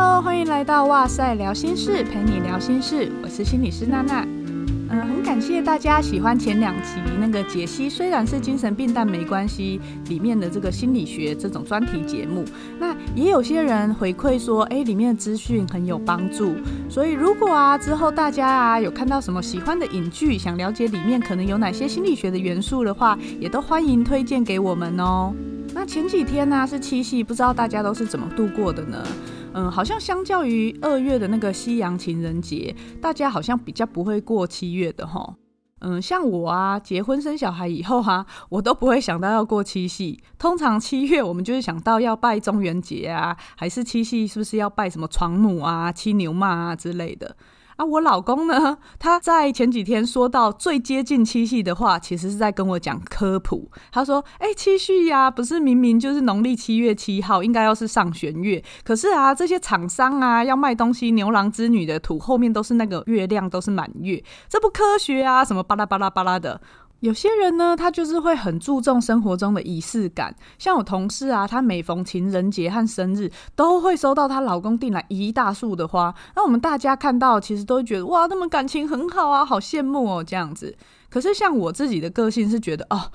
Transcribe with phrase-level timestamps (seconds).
[0.00, 3.10] Hello，欢迎来到哇塞聊心事，陪你聊心事。
[3.20, 4.24] 我是心理师娜娜。
[4.90, 12.44] 嗯、很感谢大家喜欢前两集那个解析，虽然是精神病，但没关系里面的这个心理学这种专题节目。
[12.78, 16.54] 那也有些人回馈说，哎，里面的资讯很有帮助。
[16.88, 25.34] 所以如果啊之后大家啊有看到什么喜欢的影剧，想了解里面可能有哪些心理学的元素的话，也都欢迎推荐给我们哦。
[25.74, 29.04] 那前几天呢、是七夕，不知道大家都是怎么度过的呢？
[29.58, 32.72] 嗯，好像相较于二月的那个西洋情人节，
[33.02, 35.34] 大家好像比较不会过七月的哈。
[35.80, 40.22] 嗯，像我啊，结婚生小孩以后哈、啊，我都不会想到要过七夕。
[40.38, 47.36] 通常七月我们就是想到要拜中元节啊，还是七夕是不是要拜什么床母啊、七牛马啊之类的。
[47.78, 48.76] 啊，我老公呢？
[48.98, 53.70] 他在前几天说到最接近七夕的话，其实是在跟我讲科普。
[53.92, 58.60] 他说：“哎、七夕呀，不是明明就是农历七月七号，应该要是上弦月。
[58.82, 65.44] 可是啊，这些厂商啊要卖东西，牛郎织女的图后面都是那个月亮，都是满月，这不科学啊！
[65.44, 66.60] 什么巴拉巴拉巴拉的。”
[67.00, 70.34] 有些人呢，他就是会很注重生活中的仪式感。
[70.58, 76.12] 像我同事啊，他每逢情人节和生日，都会收到她老公订来一大束的花。
[76.34, 80.76] 那我们大家看到，其实都会觉得哇，他们感情很好啊，好羡慕哦，这样子。
[81.08, 83.12] 可是像我自己的个性是觉得，哦，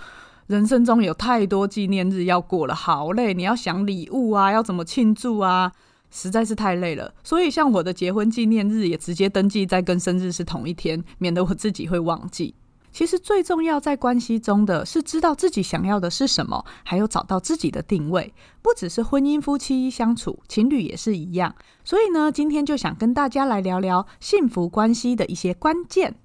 [0.47, 3.33] 人生中有太多纪念日要过了，好累。
[3.33, 5.69] 你要想礼物啊，要怎么庆祝啊，
[6.09, 7.13] 实在是太累了。
[7.21, 12.55] 所以像我的结婚纪念日也直接登记在跟生日是同一天，免得我自己会忘记。
[12.93, 18.33] 其实最重要在关系中的是知道自己想要的是什么，还有找到自己的定位。
[18.61, 21.55] 不只是婚姻夫妻相处，情侣也是一样。
[21.83, 26.15] 所以呢，今天就想跟大家来聊聊幸福关系的一些关键。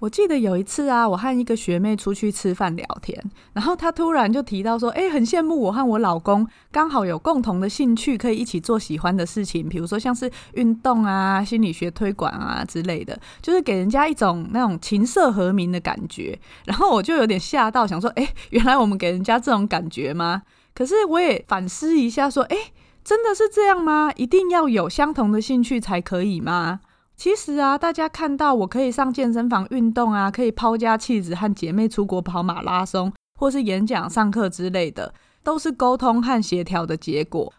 [0.00, 20.42] 我记得有一次啊，我和一个学妹出去吃饭聊天，然后她突然就提到说：“哎，很羡慕我和我老公刚好有共同的兴趣，可以一起做喜欢的事情，比如说像是运动啊、心理学推广啊之类的，就是给人家一种那种琴瑟和鸣的感觉。”然后我就有点吓到，想说：“哎，原来我们给人家这种感觉吗？”
[20.74, 22.56] 可是我也反思一下，说：“哎，
[23.04, 24.10] 真的是这样吗？
[24.16, 26.80] 一定要有相同的兴趣才可以吗？”
[27.20, 37.52] 其实啊，大家看到我可以上健身房运动啊，可以抛家弃子和姐妹出国跑马拉松，或是演讲、上课之类的，都是沟通和协调的结果。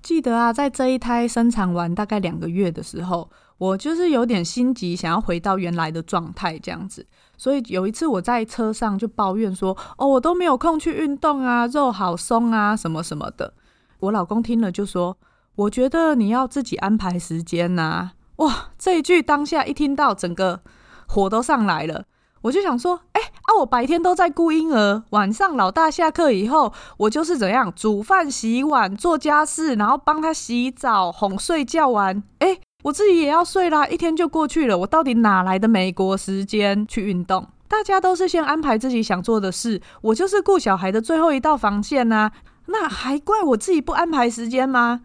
[0.00, 3.28] 记得啊，在这一胎生产完大概两个月的时候，
[3.58, 7.04] 我就是有点心急，想要回到原来的状态这样子。
[7.36, 13.52] 所以有一次我在车上就抱怨说：“哦，我都没有空去运动啊，肉好松啊，什么什么的。”
[13.98, 15.18] 我老公听了就说
[15.56, 20.60] ：“我觉得你要自己安排时间呐。”哇，这一句当下一听到，整个
[21.06, 22.04] 火都上来了。
[22.42, 34.78] 我就想说，哎啊，我白天都在顾婴儿，晚上老大下课以后，我就是怎样煮饭、洗碗、做家事，然后帮他洗澡、哄睡觉完，哎，我自己也要睡啦，一天就过去了。
[34.78, 37.44] 我到底哪来的美国时间去运动？
[37.66, 42.30] 大家都是先安排自己想做的事，我就是顾小孩的最后一道防线呐。
[42.66, 45.00] 那还怪我自己不安排时间吗？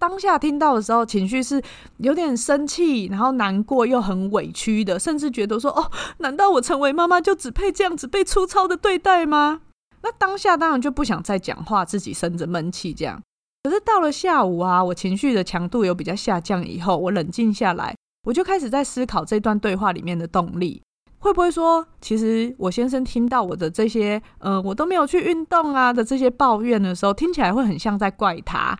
[0.00, 1.62] 当下听到的时候，情绪是
[1.98, 9.60] 有点生气，然后难过又很委屈的，甚至觉得说：“哦，难道我成为妈妈就只配这样子被粗糙的对待吗？”
[10.02, 13.20] 那当下当然就不想再讲话，自己生着闷气这样。
[13.62, 17.94] 可是到了下午啊，我情绪的强度有比较下降以后，我冷静下来，
[18.26, 20.80] 我就开始在思考这段对话里面的动力，
[21.18, 28.74] 会不会说，其实我先生听到我的这些，呃，我都没有去运动啊的这些抱怨的时候，听起来会很像在怪他。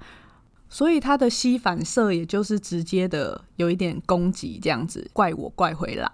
[0.71, 6.09] 所以他的吸反射，也就是直接的有一点攻击，这样子怪我怪回来。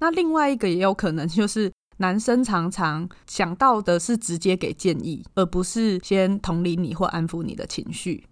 [0.00, 8.26] 那另外一个也有可能就是男生常常想到的是直接给建议，而不是先同理你或安抚你的情绪。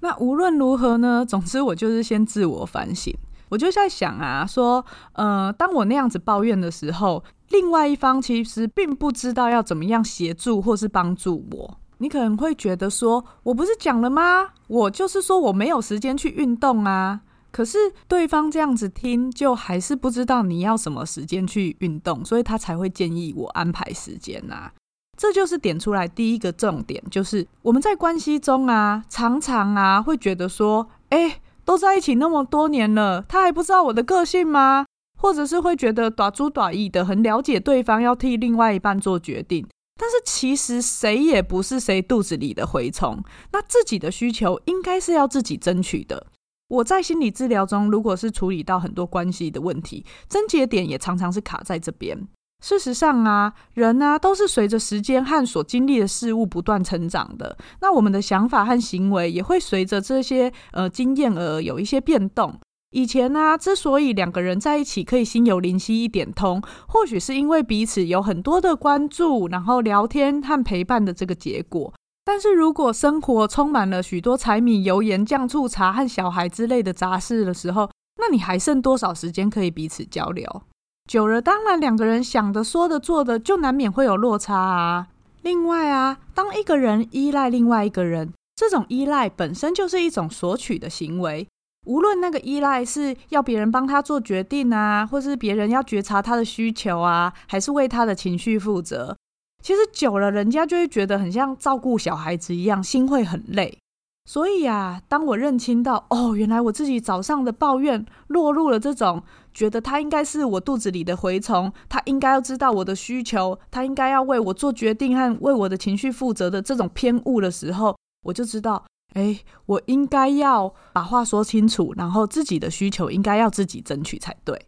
[0.00, 3.12] 那无论如何呢，总之我就是先自我反省。
[3.48, 11.78] 我就在想啊，说，呃，当我那样子抱怨的时候，另外一方其实并不知道要怎么样协助或是帮助我。
[12.02, 14.48] 你可能会觉得说，我不是讲了吗？
[14.66, 17.20] 我就是说我没有时间去运动啊。
[17.52, 17.78] 可是
[18.08, 24.72] 对方这样子听，就还是不知道你要什么时间去运动，所以他才会建议我安排时间啊。
[25.16, 34.86] 这就是点出来第一个重点，就是我们在关系中啊，常常啊会觉得说，哎，都在一起那么多年了，他还不知道我的个性吗？
[35.20, 39.64] 或者是会觉得大主大意的，很了解对方，要替另外一半做决定。
[40.02, 43.22] 但是其实谁也不是谁肚子里的蛔虫，
[43.52, 46.26] 那自己的需求应该是要自己争取的。
[46.66, 52.26] 我在心理治疗中，如果是处理到很多关系的问题，症结点也常常是卡在这边。
[52.64, 57.56] 事实上啊，人、啊、都是随着时间和所经历的事物不断成长的。
[57.80, 62.58] 那我们的想法和行为也会随着这些呃经验而有一些变动。
[62.92, 71.92] 以前呢、啊，之所以两个人在一起可以心有灵犀一点通，或许是因为彼此有很多的关注，然后聊天和陪伴的这个结果。
[72.24, 77.90] 但是如果生活充满了许多柴米油盐酱醋茶和小孩之类的杂事的时候，
[78.20, 80.62] 那你还剩多少时间可以彼此交流？
[81.10, 85.08] 久了，当然两个人想的、说的、做的，就难免会有落差啊。
[85.40, 91.48] 另外啊，当一个人依赖另外一个人，这种依赖本身就是一种索取的行为。
[91.86, 99.16] 无论那个依赖是要别人帮他做决定啊，或是别人要觉察他的需求啊，还是为他的情绪负责，
[99.62, 103.78] 其实久了，人家就会觉得很像照顾小孩子一样，心会很累。
[104.24, 109.20] 所以啊，当我认清到，哦，原来我自己早上的抱怨落入了这种
[109.52, 118.84] 觉得他应该是我肚子里的蛔虫，他应该要知道我的需求，他应该要为我做决定和为我的情绪负责的这种偏误的时候，我就知道，
[119.14, 124.66] 哎，我应该要把话说清楚，然后自己的需求应该要自己争取才对。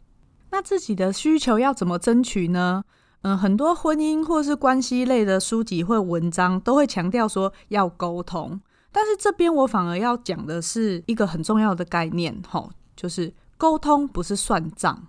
[0.51, 2.85] 那自己的需求要怎么争取呢？
[3.23, 8.61] 嗯，很多婚姻或是关系类的书籍或文章都会强调说要沟通。
[8.93, 15.09] 但是这边我反而要讲的是一个很重要的概念，吼，就是沟通不是算账。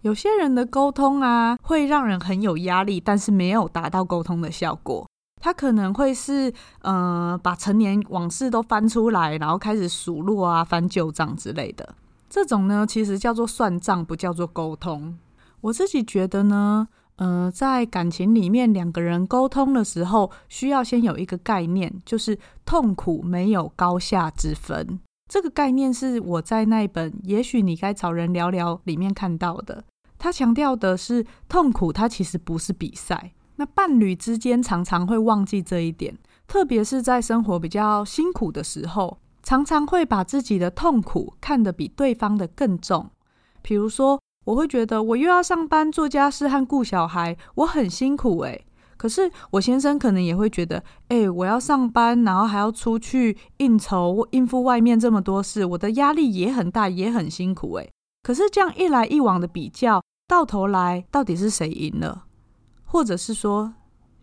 [0.00, 5.06] 有些人的沟通啊，会让人很有压力，但是没有达到沟通的效果。
[5.44, 6.50] 他可能会是，
[6.80, 11.94] 呃，把陈年往事都翻出来，然后开始数落啊，翻旧账之类的。
[12.30, 15.18] 这种呢，其实叫做算账，不叫做沟通。
[15.60, 16.88] 我自己觉得呢。
[17.16, 24.98] 呃，在感情里面，两个人沟通的时候，需要先有一个概念，就是痛苦没有高下之分。
[25.30, 29.84] 这个概念是我在那本《也许你该找人聊聊》里面看到的。
[30.18, 33.32] 他强调的是，痛苦它其实不是比赛。
[33.56, 36.16] 那伴侣之间常常会忘记这一点，
[36.46, 43.10] 特别是在生活比较辛苦的时候，常常会把自己的痛苦看得比对方的更重。
[43.62, 48.66] 比如说，我会觉得我又要上班做家事和顾小孩，我很辛苦诶。
[48.96, 57.90] 可是我先生可能也会觉得，诶，我要上班，然后还要出去应酬，应付外面这么多事，我的压力也很大，也很辛苦诶。
[58.22, 62.23] 可是这样一来一往的比较，到头来到底是谁赢了，
[62.94, 63.74] 或者是说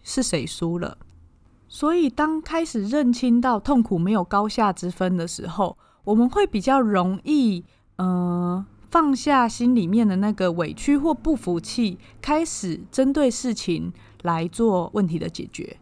[0.02, 0.98] 是谁输了？
[1.68, 7.66] 所以当开始认清到痛苦没有高下之分的时候，我们会比较容易，
[7.98, 8.66] 嗯、呃。
[8.90, 13.92] 放下心里面的那个委屈或不服气，开始针对事情
[14.24, 15.78] 来做问题的解决。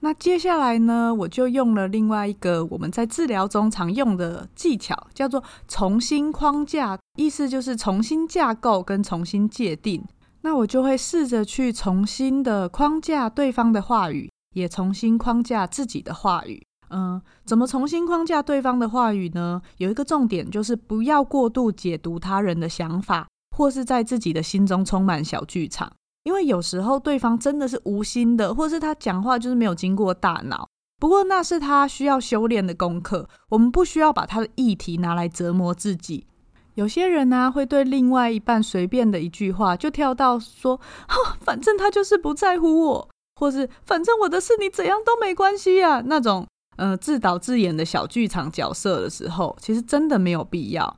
[0.00, 10.04] 那接下来呢，我就用了另外一个我们在治疗中常用的技巧，叫做重新框架，意思就是重新架构跟重新界定。
[10.42, 16.64] 那我就会试着去重新的框架对方的话语，也重新框架自己的话语。
[16.90, 19.62] 嗯，怎么重新框架对方的话语呢？
[19.78, 25.90] 有一个重点就是不要过度解读他人的想法，或是在自己的心中充满小剧场。
[26.24, 30.68] 因为有时候对方真的是无心的，或是他讲话就是没有经过大脑。
[31.00, 33.28] 不过那是他需要修炼的功课。
[33.48, 36.26] 我们不需要把他的议题拿来折磨自己。
[36.74, 40.76] 有些人呢，会对另外一半随便的一句话就跳到说
[41.08, 46.46] ：“哈，反正他就是不在乎我，或是反正我的事你怎样都没关系呀。”那种。
[46.78, 50.96] 呃，自导自演的小剧场角色的时候，其实真的没有必要。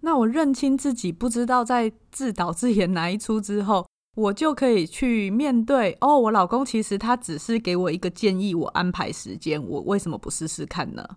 [0.00, 3.86] 那我认清自己不知道在自导自演哪一出之后，
[4.16, 5.96] 我就可以去面对。
[6.00, 11.08] 哦，我老公其实他只是给我一个建议，我安排时间，我为什么不试试看呢？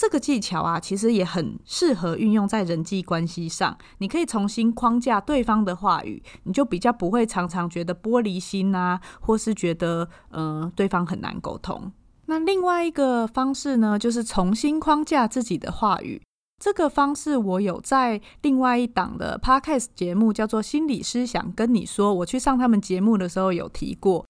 [0.00, 3.76] 这个技巧啊，其实也很适合运用在人际关系上。
[3.98, 11.90] 你可以重新框架对方的话语，你就比较不会常常觉得玻璃心啊，或是觉得嗯、对方很难沟通。
[12.26, 16.22] 那另外一个方式呢，就是重新框架自己的话语。
[16.62, 22.12] 这个方式我有在另外一档的 Podcast 节目，叫做《心理师想跟你说》。
[22.14, 24.24] 我去上他们节目的时候有提过，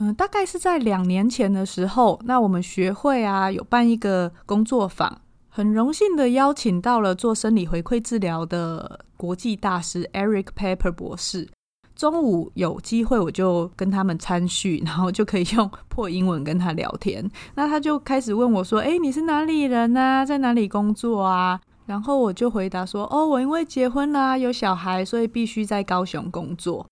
[0.00, 2.18] 嗯，大概是在两年前的时候。
[2.24, 11.48] 那我们学会啊有办一个工作坊，很荣幸的邀请到了做生理回馈治疗的国际大师 Eric Pepper 博士。
[11.94, 17.30] 中午有机会，我就跟他们参叙，然后就可以用 破英文跟他聊天。
[17.56, 20.24] 那他就开始问我说：“诶，你是哪里人啊？
[20.24, 26.86] 在哪里工作啊？”然后我就回答说：“哦，我因为结婚啦，有小孩，所以必须在高雄工作。”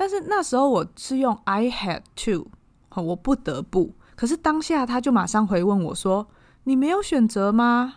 [0.00, 2.46] 但是那时候我是用 “I had to”，
[2.94, 3.94] 我不得不。
[4.14, 6.28] 可是当下他就马上回问我说
[6.62, 7.94] ：“你没有选择吗？”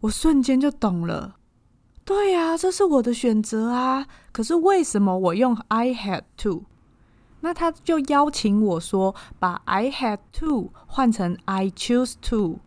[0.00, 1.36] 我瞬间就懂了。
[2.02, 4.06] 对呀，这是我的选择啊！
[4.32, 6.64] 可是为什么我用 I had to？
[7.40, 12.60] 那他就邀请我说，把 I had to 换成 I choose to。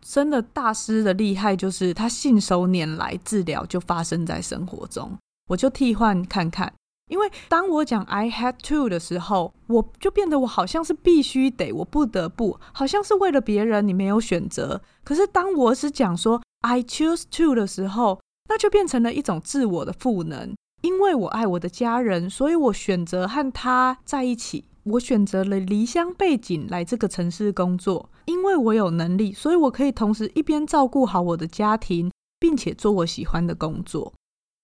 [0.00, 5.18] 真的大师的厉害就是他信手拈来，治疗就发生在生活中。
[5.48, 6.72] 我就替换看看，
[7.12, 14.80] 因为当我讲 I had to 的时候，我就变得我好像是必须得，我不得不，好像是为了别人，你没有选择。
[15.04, 20.54] 可是当我是讲说 I choose to 的时候，那就变成了一种自我的赋能。
[20.80, 24.64] 因为我爱我的家人，所以我选择和他在一起。
[24.84, 34.12] 我选择了离乡背井来这个城市工作，因为我有能力，所以我可以同时一边照顾好我的家庭，并且做我喜欢的工作。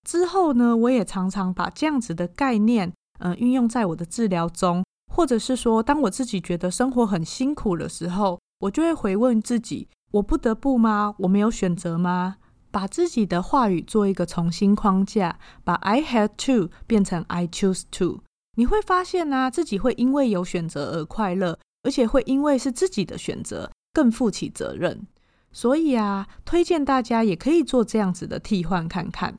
[0.09, 11.15] 之后呢，我也常常把这样子的概念，嗯、呃，运用在我的治疗中，或者是说，当我自己觉得生活很辛苦的时候，我就会回问自己：我不得不吗？
[11.19, 12.37] 我没有选择吗？
[12.71, 18.21] 把自己的话语做一个重新框架，把 I had to 变成 I choose to。
[18.57, 25.07] 你会发现呢、啊，自己会因为有选择而快乐，而且会因为是自己的选择更负起责任。
[25.53, 29.39] 所以啊，推荐大家也可以做这样子的替换看看。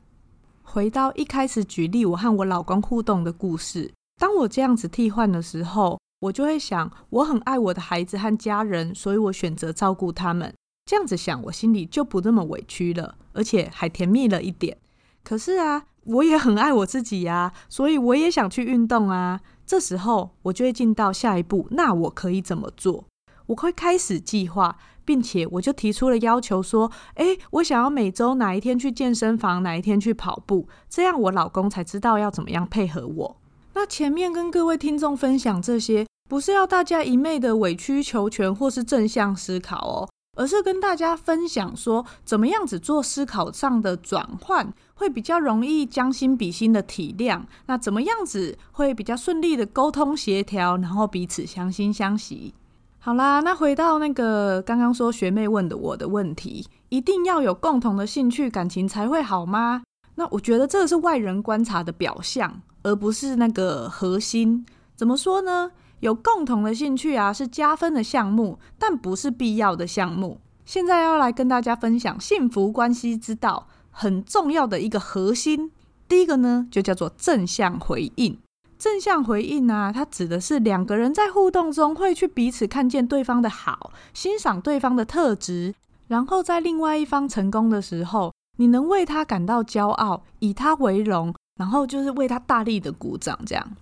[0.72, 10.54] 回到一开始举例我和我老公互动的故事，当我这样子替换的时候，我就会想，我很爱我的孩子和家人，所以我选择照顾他们。
[10.86, 14.78] 这样子想，我心里就不那么委屈了，而且还甜蜜了一点。
[15.24, 15.86] 可是啊。
[16.04, 19.42] 我也很爱我自己呀，所以我也想去运动啊。
[19.66, 23.04] 这时候我就会进到下一步，那我可以怎么做？
[23.48, 24.78] 我会开始计划，
[25.10, 33.36] 并且我就提出了要求，说：诶，我想要每周哪一天去健身房，哪一天去跑步，这样我老公才知道要怎么样配合我。
[33.74, 40.08] 那前面跟各位听众分享这些，不是要大家一昧的委曲求全或是正向思考哦。
[40.36, 47.42] 而是跟大家分享说，怎么样子做思考上的转换，会比较容易将心比心的体谅。
[47.66, 52.54] 那怎么样子会比较顺利的沟通协调，然后彼此相心相惜。
[53.02, 59.82] 好啦，那回到那个刚刚说学妹问的我的问题，一定要有共同的兴趣，感情才会好吗？
[60.16, 64.66] 那我觉得这个是外人观察的表象，而不是那个核心。
[64.94, 65.70] 怎么说呢？
[66.00, 70.38] 有共同的兴趣啊，是加分的项目，但不是必要的项目。
[70.66, 75.72] 现在要来跟大家分享幸福关系之道，很重要的一个核心。
[76.06, 78.38] 第一个呢，就叫做正向回应。
[78.80, 85.74] 正向回应啊，它指的是两个人在互动中会去彼此看见对方的好，欣赏对方的特质，
[86.08, 93.76] 然后在另外一方成功的时候，你能为他感到骄傲，以他为荣，然后就是为他大力的鼓掌，这样。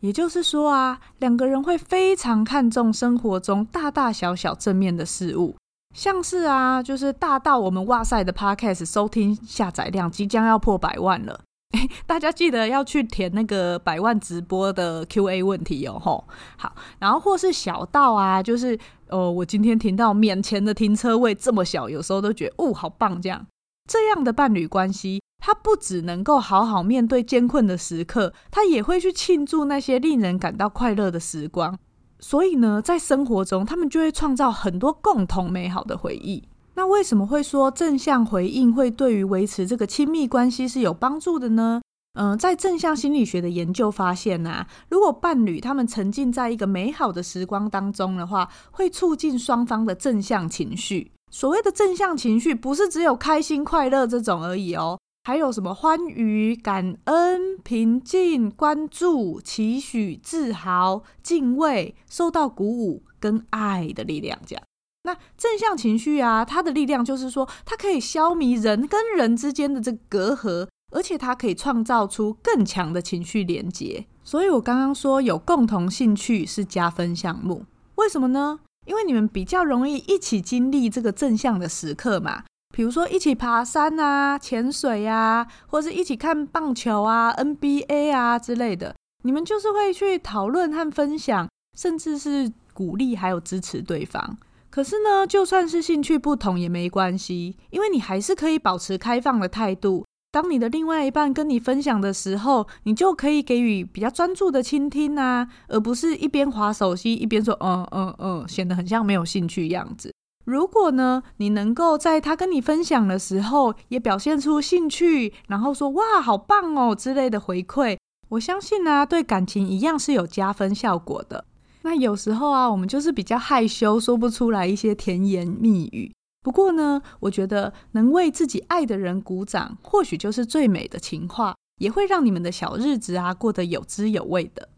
[0.00, 5.56] 也就是说啊，两个人会非常看重生活中大大小小正面的事物，
[5.94, 11.40] 像是啊，就是大到我们哇塞的 Podcast 收听下载量即将要破百万了，
[12.06, 16.24] 大家记得要去填那个百万直播的 Q&A 问题哦，吼，
[16.56, 23.46] 好，然后或是小到啊，就是呃，我今天停到免钱的停车位这么小，有时候都觉得哦，好棒，这样，
[23.88, 25.22] 这样的伴侣关系。
[25.44, 31.76] 他不只能够好好面对艰困的时刻，他也会去庆祝那些令人感到快乐的时光。
[32.20, 36.44] 所以呢，在生活中，他们就会创造很多共同美好的回忆。
[36.74, 41.80] 那为什么会说正向回应会对于维持这个亲密关系是有帮助的呢？
[42.14, 51.12] 嗯、在正向心理学的研究发现啊，如果伴侣他们沉浸在一个美好的时光当中的话，会促进双方的正向情绪。
[51.30, 54.98] 所谓的正向情绪，不是只有开心快乐这种而已哦。
[55.24, 64.62] 还有什么欢愉、感恩、平静、关注、期许、自豪、敬畏、受到鼓舞跟爱的力量，这样。
[65.04, 74.06] 那正向情绪啊，它的力量就是说，它可以消弭人跟人之间的这隔阂，而且它可以创造出更强的情绪连接。
[74.22, 77.64] 所以我刚刚说有共同兴趣是加分项目，
[77.96, 78.60] 为什么呢？
[78.86, 82.44] 因为你们比较容易一起经历这个正向的时刻嘛。
[82.74, 88.94] 比如说一起爬山啊、潜水啊，或是一起看棒球啊、NBA 啊之类的，
[89.24, 94.38] 你们就是会去讨论和分享，甚至是鼓励还有支持对方。
[94.72, 100.06] 可是呢，就算是兴趣不同也没关系，因为你还是可以保持开放的态度。
[100.30, 110.10] 当你的另外一半跟你分享的时候，你就可以给予比较专注的倾听啊，而不是一边划手机一边说嗯嗯嗯，显得很像没有兴趣样子。
[110.46, 117.98] 如果呢，你能够在他跟你分享的时候，也表现出兴趣，然后说“哇，好棒哦”之类的回馈，
[118.30, 121.44] 我相信呢，对感情一样是有加分效果的。
[121.82, 126.12] 那有时候啊，我们就是比较害羞，说不出来一些甜言蜜语。
[126.42, 134.68] 不过呢，我觉得能为自己爱的人鼓掌，或许就是最美的情话，也会让你们的小日子啊过得有滋有味的。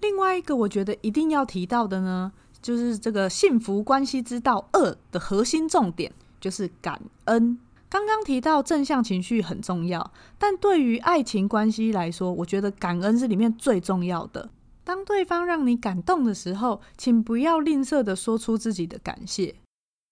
[0.00, 7.58] 另外一个我觉得一定要提到的呢，就是这个幸福关系之道二的核心重点，就是感恩。
[7.88, 14.50] 刚刚提到正向情绪很重要，但对于爱情关系来说，我觉得感恩是里面最重要的。
[14.88, 19.56] 当对方让你感动的时候，请不要吝啬地说出自己的感谢。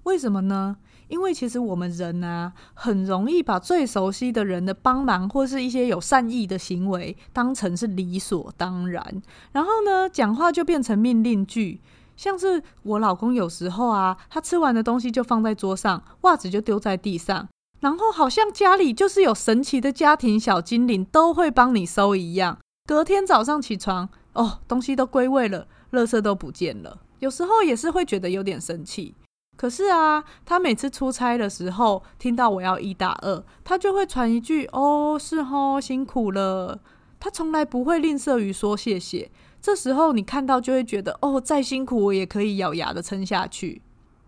[0.04, 0.76] 为什么呢？
[1.08, 11.80] 因为其实我们人啊，很容易把最熟悉的人的帮忙或是一些有善意的行为当成是理所当然，然后呢，讲话就变成命令句。
[12.14, 17.48] 像是我老公有时候啊，他吃完的东西就放在桌上，袜子就丢在地上。
[17.80, 22.58] 然后好像家里就是有神奇的家庭小精灵，都会帮你收一样。
[22.86, 27.00] 隔天早上起床，哦，东西都归位了，垃圾都不见了。
[27.18, 29.14] 有时候也是会觉得有点生气。
[29.56, 36.78] 可是啊，他每次出差的时候，听到我要一打二，他就会传一句：“哦，是哦，辛苦了。”
[37.18, 39.30] 他从来不会吝啬于说谢谢。
[39.62, 43.80] 这时候你看到就会觉得：“哦，再辛苦我也可以咬牙的撑下去。”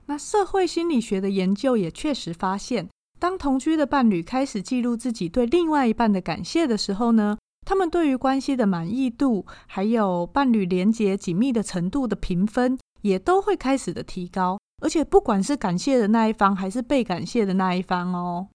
[0.06, 2.88] 那社会心理学的研究也确实发现。
[3.20, 7.36] 当同居的伴侣开始记录自己对另外一半的感谢的时候呢，
[7.68, 14.58] 他们对于关系的满意度，还有伴侣连结紧密的程度的评分，也都会开始的提高。
[14.82, 18.48] 而且不管是感谢的那一方，还是被感谢的那一方哦，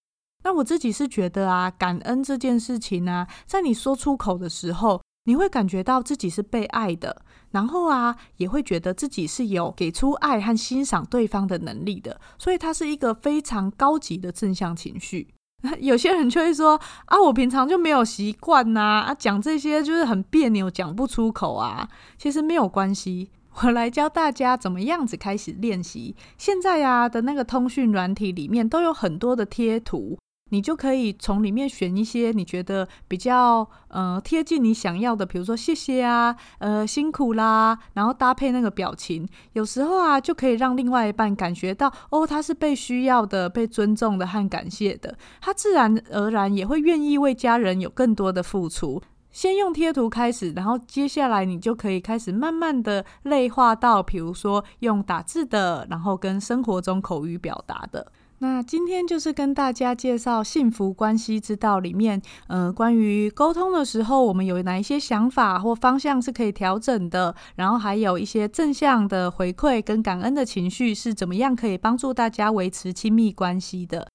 [0.43, 7.21] 那我自己是觉得啊，感恩这件事情呢，在你说出口的时候，你会感觉到自己是被爱的。
[7.51, 15.27] 然后啊，也会觉得自己是有给出爱和欣赏对方的能力的，所以它是一个非常高级的正向情绪。
[15.79, 21.87] 有些人就会说啊，我平常就没有习惯呐，啊，讲这些就是很别扭，讲不出口啊。
[22.17, 23.29] 其实没有关系，
[23.61, 26.15] 我来教大家怎么样子开始练习。
[26.37, 30.17] 现在啊的那个通讯软体里面都有很多的贴图。
[30.53, 49.01] 你就可以从里面选一些你觉得比较呃贴近你想要的，比如说谢谢啊，呃辛苦啦，然后搭配那个表情，有时候啊就可以让另外一半感觉到哦，他是被需要的、被尊重的和感谢的，他自然而然也会愿意为家人有更多的付出。
[49.31, 58.11] 先用贴图开始，然后接下来你就可以开始慢慢的内化到，比如说用打字的，然后跟生活中口语表达的。
[58.39, 74.09] 那今天就是跟大家介绍幸福关系之道里面，呃，关于沟通的时候，我们有哪一些想法或方向是可以调整的，然后还有一些正向的回馈跟感恩的情绪是怎么样可以帮助大家维持亲密关系的。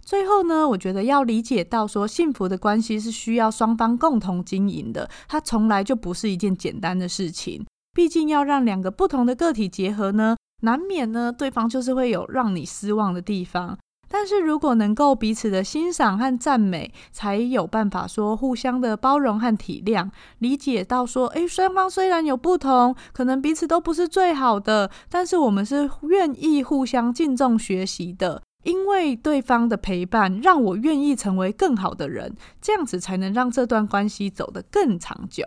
[0.00, 7.64] 最后呢，我觉得要理解到说，幸福的关系是需要双方共同经营的，它从来就不是一件简单的事情。
[7.94, 10.37] 毕竟要让两个不同的个体结合呢。
[10.62, 13.78] 难免呢，对方就是会有让你失望的地方。
[14.10, 35.44] 但是如果能够彼此的欣赏和赞美，才有办法说互相的包容和体谅，理解到说，诶，双方虽然有不同，可能彼此都不是最好的，但是我们是愿意互相敬重学习的，因为对方的陪伴，让我愿意成为更好的人，这样子才能让这段关系走得更长久。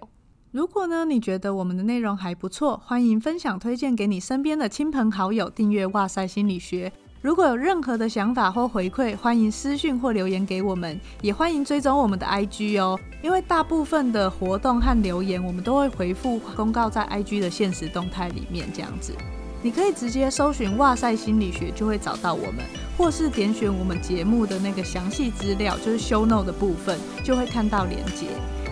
[0.51, 6.91] 如果呢，你觉得我们的内容还不错，欢迎分享推荐给你身边的亲朋好友，订阅哇塞心理学。
[7.21, 12.99] 如果有任何的想法或回馈，欢迎私讯或留言给我们，也欢迎追踪我们的 IG 哦。
[13.21, 19.13] 因为大部分的活动和留言，我们都会回复公告在 IG 的现实动态里面，这样子，
[19.61, 22.57] 你可以直接搜寻哇塞心理学就会找到我们，
[22.97, 28.27] 或是点选我们节目的那个详细资料，就是 show note 的部分，就会看到连接。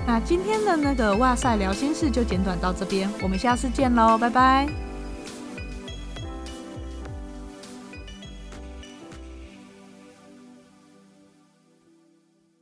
[0.10, 4.89] 那今天的那个哇塞聊心事就简短到这边，我们下次见喽，拜拜。